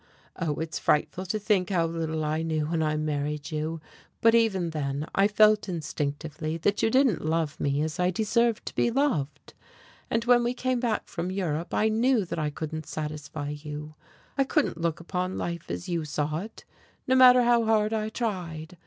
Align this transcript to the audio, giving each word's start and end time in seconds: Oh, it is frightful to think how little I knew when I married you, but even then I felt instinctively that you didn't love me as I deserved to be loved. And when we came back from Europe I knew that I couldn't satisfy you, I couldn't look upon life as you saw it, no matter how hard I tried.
Oh, 0.35 0.55
it 0.55 0.73
is 0.73 0.79
frightful 0.79 1.27
to 1.27 1.37
think 1.37 1.69
how 1.69 1.85
little 1.85 2.23
I 2.23 2.41
knew 2.41 2.65
when 2.65 2.81
I 2.81 2.97
married 2.97 3.51
you, 3.51 3.79
but 4.19 4.33
even 4.33 4.71
then 4.71 5.05
I 5.13 5.27
felt 5.27 5.69
instinctively 5.69 6.57
that 6.57 6.81
you 6.81 6.89
didn't 6.89 7.23
love 7.23 7.59
me 7.59 7.83
as 7.83 7.99
I 7.99 8.09
deserved 8.09 8.65
to 8.65 8.73
be 8.73 8.89
loved. 8.89 9.53
And 10.09 10.25
when 10.25 10.43
we 10.43 10.55
came 10.55 10.79
back 10.79 11.07
from 11.07 11.29
Europe 11.29 11.71
I 11.71 11.87
knew 11.89 12.25
that 12.25 12.39
I 12.39 12.49
couldn't 12.49 12.87
satisfy 12.87 13.49
you, 13.49 13.93
I 14.39 14.43
couldn't 14.43 14.81
look 14.81 14.99
upon 14.99 15.37
life 15.37 15.69
as 15.69 15.87
you 15.87 16.03
saw 16.03 16.39
it, 16.39 16.65
no 17.05 17.13
matter 17.13 17.43
how 17.43 17.65
hard 17.65 17.93
I 17.93 18.09
tried. 18.09 18.77